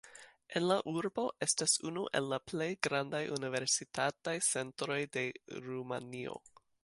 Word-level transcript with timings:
En 0.59 0.63
la 0.69 0.75
urbo 0.91 1.25
estas 1.45 1.75
unu 1.89 2.05
el 2.19 2.29
la 2.31 2.39
plej 2.53 2.69
grandaj 2.87 3.21
universitataj 3.37 4.35
centroj 4.49 4.99
de 5.17 5.27
Rumanio. 5.67 6.41